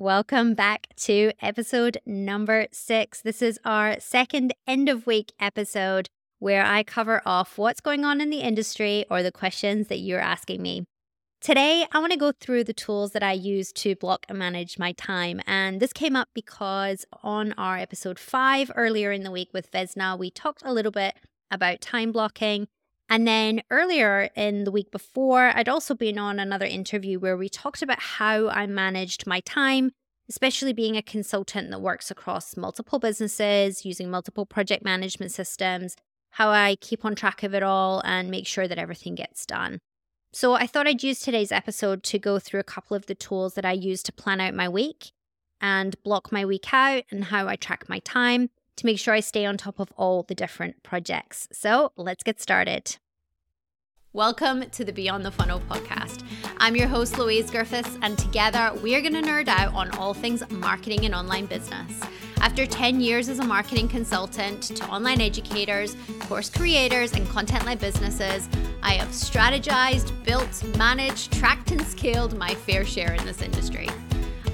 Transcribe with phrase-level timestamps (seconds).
[0.00, 3.20] Welcome back to episode number six.
[3.20, 8.22] This is our second end of week episode where I cover off what's going on
[8.22, 10.86] in the industry or the questions that you're asking me.
[11.42, 14.78] Today, I want to go through the tools that I use to block and manage
[14.78, 15.42] my time.
[15.46, 20.18] And this came up because on our episode five earlier in the week with Vesna,
[20.18, 21.16] we talked a little bit
[21.50, 22.68] about time blocking.
[23.10, 27.48] And then earlier in the week before, I'd also been on another interview where we
[27.48, 29.90] talked about how I managed my time,
[30.28, 35.96] especially being a consultant that works across multiple businesses, using multiple project management systems,
[36.30, 39.80] how I keep on track of it all and make sure that everything gets done.
[40.32, 43.54] So I thought I'd use today's episode to go through a couple of the tools
[43.54, 45.10] that I use to plan out my week
[45.60, 49.20] and block my week out and how I track my time to make sure I
[49.20, 51.48] stay on top of all the different projects.
[51.52, 52.96] So let's get started.
[54.14, 56.24] Welcome to the Beyond the Funnel podcast.
[56.58, 60.14] I'm your host, Louise Griffiths, and together we are going to nerd out on all
[60.14, 62.00] things marketing and online business.
[62.40, 67.80] After 10 years as a marketing consultant to online educators, course creators, and content led
[67.80, 68.48] businesses,
[68.82, 73.88] I have strategized, built, managed, tracked, and scaled my fair share in this industry.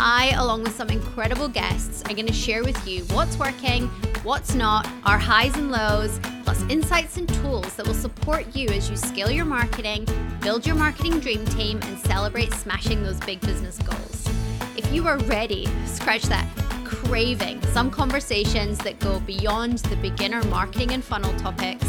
[0.00, 3.90] I, along with some incredible guests, are going to share with you what's working,
[4.24, 8.90] what's not, our highs and lows, plus insights and tools that will support you as
[8.90, 10.06] you scale your marketing,
[10.40, 14.28] build your marketing dream team, and celebrate smashing those big business goals.
[14.76, 16.46] If you are ready, scratch that
[16.84, 21.86] craving some conversations that go beyond the beginner marketing and funnel topics,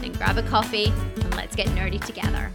[0.00, 2.50] then grab a coffee and let's get nerdy together.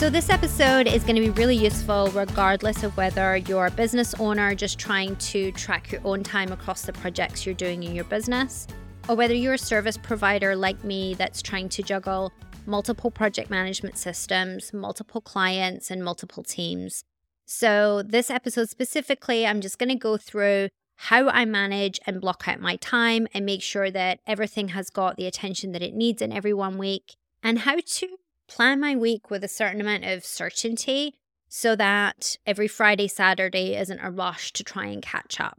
[0.00, 4.14] So, this episode is going to be really useful regardless of whether you're a business
[4.18, 8.04] owner just trying to track your own time across the projects you're doing in your
[8.04, 8.66] business,
[9.10, 12.32] or whether you're a service provider like me that's trying to juggle
[12.64, 17.04] multiple project management systems, multiple clients, and multiple teams.
[17.44, 22.44] So, this episode specifically, I'm just going to go through how I manage and block
[22.48, 26.22] out my time and make sure that everything has got the attention that it needs
[26.22, 28.16] in every one week, and how to
[28.50, 31.14] plan my week with a certain amount of certainty
[31.48, 35.58] so that every Friday, Saturday isn't a rush to try and catch up.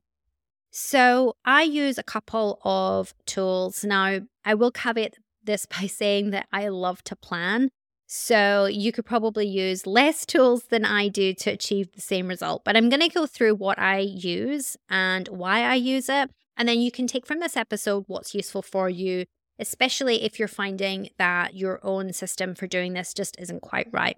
[0.70, 3.84] So, I use a couple of tools.
[3.84, 7.72] Now, I will caveat this by saying that I love to plan.
[8.14, 12.66] So you could probably use less tools than I do to achieve the same result.
[12.66, 16.30] But I'm going to go through what I use and why I use it.
[16.58, 19.28] And then you can take from this episode what's useful for you,
[19.62, 24.18] especially if you're finding that your own system for doing this just isn't quite right.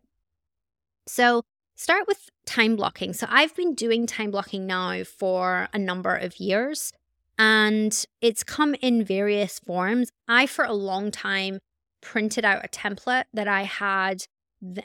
[1.05, 1.43] So,
[1.75, 3.13] start with time blocking.
[3.13, 6.93] So, I've been doing time blocking now for a number of years
[7.37, 10.09] and it's come in various forms.
[10.27, 11.59] I, for a long time,
[12.01, 14.25] printed out a template that I had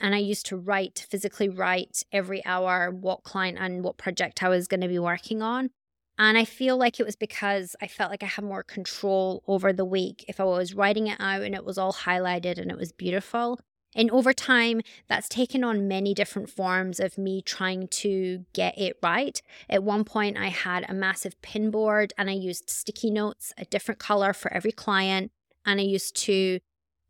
[0.01, 4.49] and I used to write, physically write every hour what client and what project I
[4.49, 5.71] was going to be working on.
[6.19, 9.73] And I feel like it was because I felt like I had more control over
[9.73, 12.77] the week if I was writing it out and it was all highlighted and it
[12.77, 13.61] was beautiful.
[13.95, 18.99] And over time, that's taken on many different forms of me trying to get it
[19.03, 19.41] right.
[19.71, 23.65] At one point, I had a massive pin board and I used sticky notes, a
[23.65, 25.31] different color for every client.
[25.65, 26.59] And I used to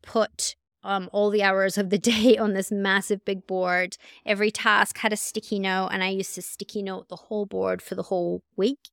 [0.03, 0.55] put
[0.85, 3.97] um, all the hours of the day on this massive big board.
[4.25, 7.83] Every task had a sticky note, and I used to sticky note the whole board
[7.83, 8.91] for the whole week.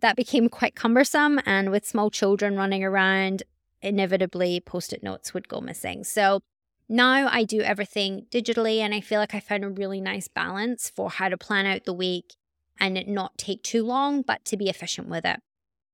[0.00, 1.40] That became quite cumbersome.
[1.44, 3.42] And with small children running around,
[3.82, 6.04] inevitably post it notes would go missing.
[6.04, 6.40] So
[6.88, 10.90] now I do everything digitally, and I feel like I found a really nice balance
[10.90, 12.34] for how to plan out the week
[12.80, 15.40] and not take too long, but to be efficient with it.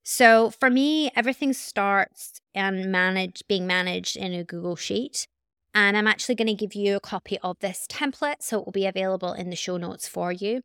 [0.03, 5.27] So for me, everything starts um, and managed being managed in a Google Sheet.
[5.75, 8.73] And I'm actually going to give you a copy of this template, so it will
[8.73, 10.63] be available in the show notes for you.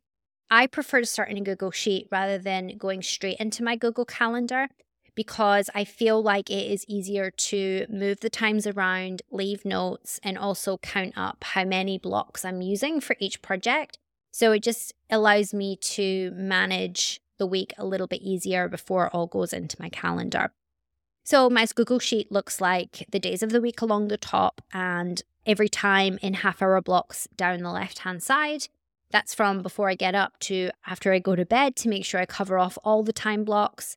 [0.52, 4.04] I prefer to start in a Google Sheet rather than going straight into my Google
[4.04, 4.68] Calendar
[5.14, 10.36] because I feel like it is easier to move the times around, leave notes, and
[10.36, 13.96] also count up how many blocks I'm using for each project.
[14.30, 19.14] So it just allows me to manage the week a little bit easier before it
[19.14, 20.52] all goes into my calendar.
[21.24, 25.22] So my Google Sheet looks like the days of the week along the top and
[25.46, 28.68] every time in half hour blocks down the left hand side.
[29.12, 32.18] That's from before I get up to after I go to bed to make sure
[32.18, 33.96] I cover off all the time blocks.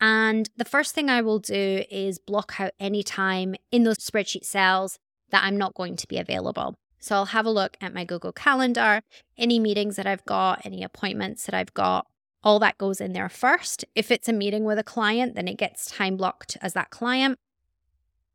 [0.00, 4.44] And the first thing I will do is block out any time in those spreadsheet
[4.44, 4.98] cells
[5.30, 6.76] that I'm not going to be available.
[7.00, 9.02] So I'll have a look at my Google Calendar,
[9.36, 12.06] any meetings that I've got, any appointments that I've got.
[12.44, 13.84] All that goes in there first.
[13.96, 17.38] If it's a meeting with a client, then it gets time blocked as that client.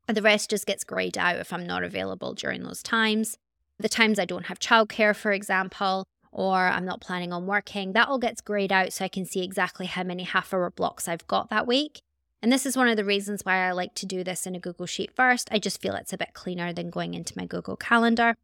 [0.07, 3.37] The rest just gets grayed out if I'm not available during those times.
[3.79, 6.05] The times I don't have childcare, for example,
[6.37, 9.43] or I'm not planning on working, that all gets grayed out so I can see
[9.43, 12.01] exactly how many half hour blocks I've got that week.
[12.43, 14.59] And this is one of the reasons why I like to do this in a
[14.59, 15.49] Google Sheet first.
[15.51, 18.35] I just feel it's a bit cleaner than going into my Google Calendar.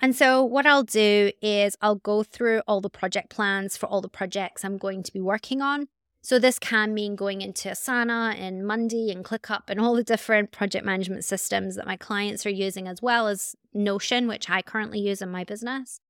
[0.00, 4.00] And so, what I'll do is I'll go through all the project plans for all
[4.00, 5.86] the projects I'm going to be working on.
[6.22, 10.50] So, this can mean going into Asana and Monday and ClickUp and all the different
[10.50, 14.98] project management systems that my clients are using, as well as Notion, which I currently
[14.98, 16.00] use in my business.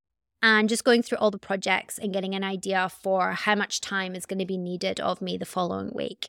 [0.47, 4.15] And just going through all the projects and getting an idea for how much time
[4.15, 6.29] is going to be needed of me the following week.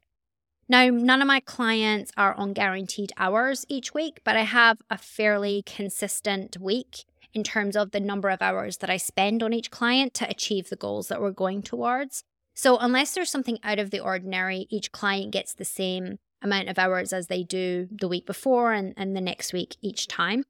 [0.68, 4.98] Now, none of my clients are on guaranteed hours each week, but I have a
[4.98, 9.70] fairly consistent week in terms of the number of hours that I spend on each
[9.70, 12.24] client to achieve the goals that we're going towards.
[12.56, 16.80] So, unless there's something out of the ordinary, each client gets the same amount of
[16.80, 20.44] hours as they do the week before and, and the next week each time.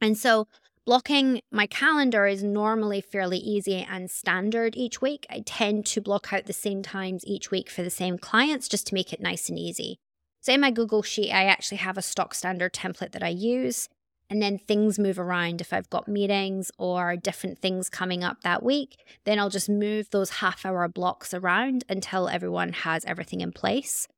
[0.00, 0.48] And so,
[0.90, 5.24] blocking my calendar is normally fairly easy and standard each week.
[5.30, 8.88] I tend to block out the same times each week for the same clients just
[8.88, 10.00] to make it nice and easy.
[10.40, 13.88] So, in my Google Sheet, I actually have a stock standard template that I use
[14.28, 15.60] and then things move around.
[15.60, 20.10] If I've got meetings or different things coming up that week, then I'll just move
[20.10, 24.08] those half hour blocks around until everyone has everything in place.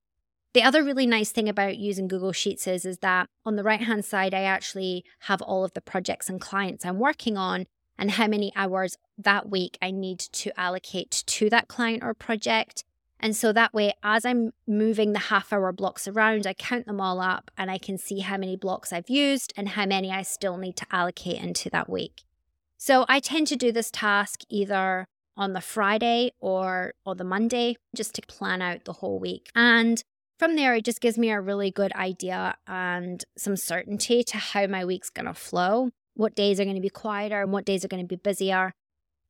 [0.54, 3.80] The other really nice thing about using Google Sheets is, is that on the right
[3.80, 7.66] hand side, I actually have all of the projects and clients I'm working on
[7.98, 12.84] and how many hours that week I need to allocate to that client or project.
[13.18, 17.00] And so that way, as I'm moving the half hour blocks around, I count them
[17.00, 20.22] all up and I can see how many blocks I've used and how many I
[20.22, 22.24] still need to allocate into that week.
[22.76, 25.06] So I tend to do this task either
[25.36, 29.48] on the Friday or on the Monday just to plan out the whole week.
[29.54, 30.02] And
[30.42, 34.66] from there, it just gives me a really good idea and some certainty to how
[34.66, 37.84] my week's going to flow, what days are going to be quieter and what days
[37.84, 38.72] are going to be busier.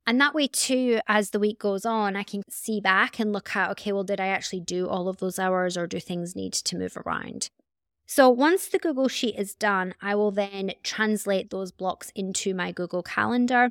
[0.07, 3.55] And that way, too, as the week goes on, I can see back and look
[3.55, 6.53] at, okay, well, did I actually do all of those hours or do things need
[6.53, 7.51] to move around?
[8.07, 12.71] So once the Google Sheet is done, I will then translate those blocks into my
[12.71, 13.69] Google Calendar.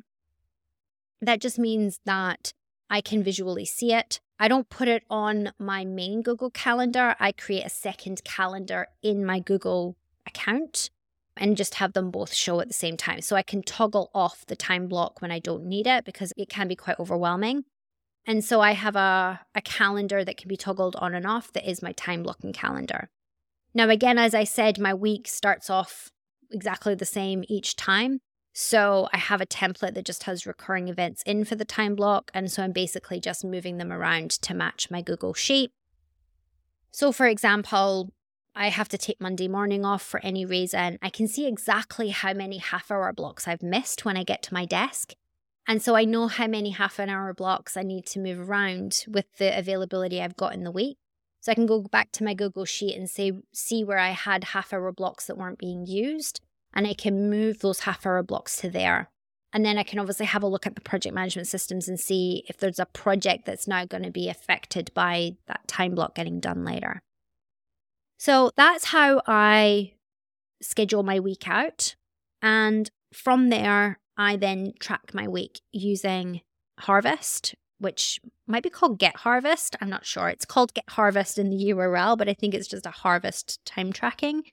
[1.19, 2.53] That just means that
[2.93, 4.21] I can visually see it.
[4.37, 7.15] I don't put it on my main Google Calendar.
[7.19, 9.95] I create a second calendar in my Google
[10.27, 10.91] account
[11.35, 13.21] and just have them both show at the same time.
[13.21, 16.49] So I can toggle off the time block when I don't need it because it
[16.49, 17.63] can be quite overwhelming.
[18.27, 21.67] And so I have a, a calendar that can be toggled on and off that
[21.67, 23.09] is my time blocking calendar.
[23.73, 26.11] Now, again, as I said, my week starts off
[26.51, 28.19] exactly the same each time.
[28.53, 32.29] So I have a template that just has recurring events in for the time block.
[32.33, 35.71] And so I'm basically just moving them around to match my Google Sheet.
[36.91, 38.11] So, for example,
[38.55, 42.33] I have to take Monday morning off for any reason, I can see exactly how
[42.33, 45.13] many half hour blocks I've missed when I get to my desk.
[45.67, 49.05] And so I know how many half an hour blocks I need to move around
[49.07, 50.97] with the availability I've got in the week.
[51.39, 54.43] So I can go back to my Google Sheet and say, see where I had
[54.43, 56.39] half hour blocks that weren't being used.
[56.73, 59.09] And I can move those half hour blocks to there.
[59.53, 62.43] And then I can obviously have a look at the project management systems and see
[62.49, 66.39] if there's a project that's now going to be affected by that time block getting
[66.39, 67.03] done later.
[68.17, 69.93] So that's how I
[70.61, 71.95] schedule my week out.
[72.41, 76.41] And from there, I then track my week using
[76.79, 79.75] Harvest, which might be called Get Harvest.
[79.81, 80.29] I'm not sure.
[80.29, 83.93] It's called Get Harvest in the URL, but I think it's just a Harvest time
[83.93, 84.43] tracking.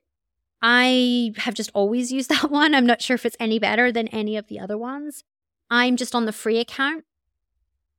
[0.63, 2.75] I have just always used that one.
[2.75, 5.25] I'm not sure if it's any better than any of the other ones.
[5.71, 7.05] I'm just on the free account.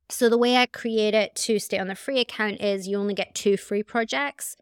[0.08, 3.14] So the way I create it to stay on the free account is you only
[3.14, 4.56] get two free projects.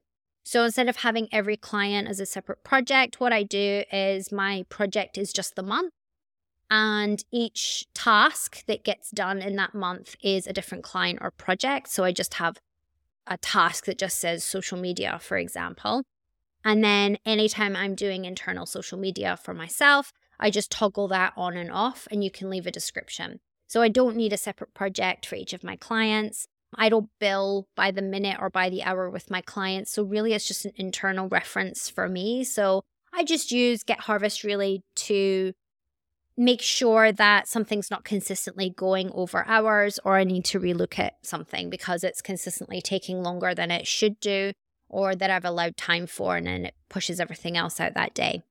[0.44, 4.64] So instead of having every client as a separate project, what I do is my
[4.68, 5.92] project is just the month.
[6.70, 11.88] And each task that gets done in that month is a different client or project.
[11.88, 12.58] So I just have
[13.26, 16.04] a task that just says social media, for example.
[16.64, 21.56] And then anytime I'm doing internal social media for myself, I just toggle that on
[21.56, 23.40] and off, and you can leave a description.
[23.66, 26.46] So I don't need a separate project for each of my clients.
[26.74, 29.92] I don't bill by the minute or by the hour with my clients.
[29.92, 32.44] So, really, it's just an internal reference for me.
[32.44, 35.52] So, I just use Get Harvest really to
[36.36, 41.14] make sure that something's not consistently going over hours or I need to relook at
[41.22, 44.52] something because it's consistently taking longer than it should do
[44.90, 48.42] or that I've allowed time for and then it pushes everything else out that day.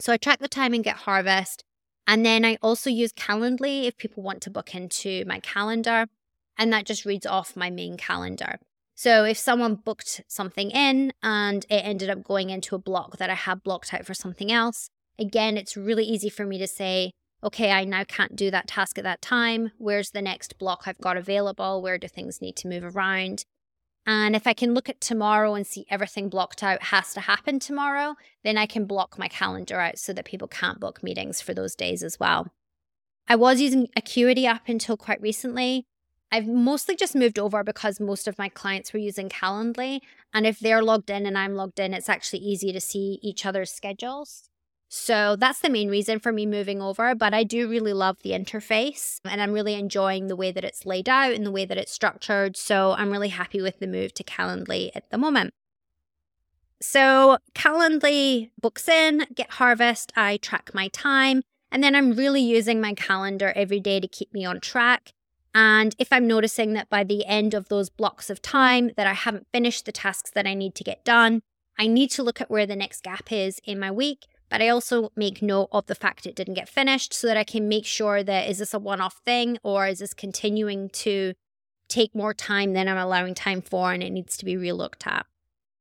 [0.00, 1.64] So I track the time and Get Harvest.
[2.06, 6.06] And then I also use Calendly if people want to book into my calendar
[6.56, 8.58] and that just reads off my main calendar.
[8.94, 13.30] So if someone booked something in and it ended up going into a block that
[13.30, 17.12] I had blocked out for something else, again, it's really easy for me to say,
[17.44, 19.70] okay, I now can't do that task at that time.
[19.78, 21.80] Where's the next block I've got available?
[21.80, 23.44] Where do things need to move around?
[24.10, 27.58] And if I can look at tomorrow and see everything blocked out has to happen
[27.58, 31.52] tomorrow, then I can block my calendar out so that people can't book meetings for
[31.52, 32.50] those days as well.
[33.28, 35.84] I was using Acuity up until quite recently.
[36.32, 40.00] I've mostly just moved over because most of my clients were using Calendly.
[40.32, 43.44] And if they're logged in and I'm logged in, it's actually easy to see each
[43.44, 44.48] other's schedules.
[44.88, 47.14] So that's the main reason for me moving over.
[47.14, 50.86] But I do really love the interface and I'm really enjoying the way that it's
[50.86, 52.56] laid out and the way that it's structured.
[52.56, 55.52] So I'm really happy with the move to Calendly at the moment.
[56.80, 62.80] So Calendly books in, get harvest, I track my time, and then I'm really using
[62.80, 65.12] my calendar every day to keep me on track.
[65.54, 69.14] And if I'm noticing that by the end of those blocks of time that I
[69.14, 71.42] haven't finished the tasks that I need to get done,
[71.78, 74.26] I need to look at where the next gap is in my week.
[74.48, 77.44] But I also make note of the fact it didn't get finished so that I
[77.44, 81.34] can make sure that is this a one off thing or is this continuing to
[81.88, 85.26] take more time than I'm allowing time for and it needs to be relooked at.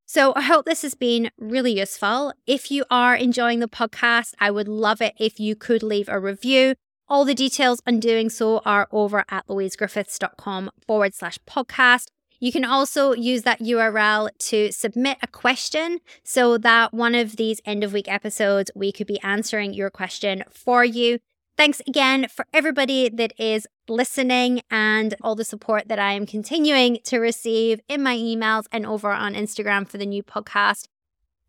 [0.06, 2.34] So I hope this has been really useful.
[2.46, 6.20] If you are enjoying the podcast, I would love it if you could leave a
[6.20, 6.76] review
[7.10, 12.08] all the details on doing so are over at louisegriffiths.com forward slash podcast.
[12.40, 17.62] You can also use that URL to submit a question so that one of these
[17.66, 21.20] end of week episodes, we could be answering your question for you.
[21.58, 27.00] Thanks again for everybody that is listening and all the support that I am continuing
[27.06, 30.86] to receive in my emails and over on Instagram for the new podcast.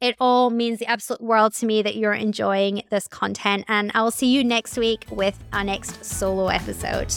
[0.01, 3.65] It all means the absolute world to me that you're enjoying this content.
[3.69, 7.13] And I will see you next week with our next solo episode.